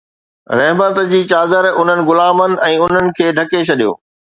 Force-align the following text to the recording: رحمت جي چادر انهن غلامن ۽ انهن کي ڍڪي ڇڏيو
رحمت 0.57 0.95
جي 1.11 1.19
چادر 1.33 1.67
انهن 1.81 2.03
غلامن 2.09 2.59
۽ 2.71 2.83
انهن 2.89 3.15
کي 3.21 3.31
ڍڪي 3.41 3.65
ڇڏيو 3.71 3.97